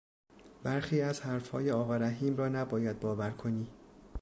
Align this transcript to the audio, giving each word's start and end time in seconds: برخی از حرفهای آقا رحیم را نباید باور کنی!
برخی 0.63 1.01
از 1.01 1.21
حرفهای 1.21 1.71
آقا 1.71 1.97
رحیم 1.97 2.37
را 2.37 2.49
نباید 2.49 2.99
باور 2.99 3.31
کنی! 3.31 3.67